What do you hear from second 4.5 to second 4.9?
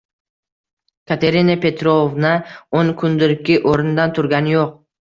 yoʻq.